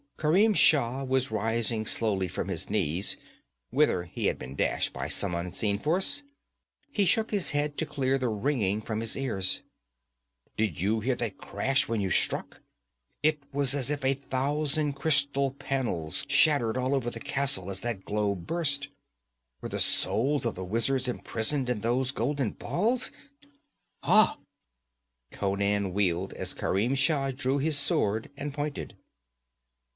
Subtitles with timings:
[0.17, 3.17] Kerim Shah was rising slowly from his knees,
[3.71, 6.21] whither he had been dashed by some unseen force.
[6.91, 9.61] He shook his head to clear the ringing from his ears.
[10.57, 12.61] 'Did you hear that crash when you struck?
[13.23, 18.05] It was as if a thousand crystal panels shattered all over the castle as that
[18.05, 18.89] globe burst.
[19.59, 23.11] Were the souls of the wizards imprisoned in those golden balls?
[24.03, 24.37] Ha!'
[25.31, 28.95] Conan wheeled as Kerim Shah drew his sword and pointed.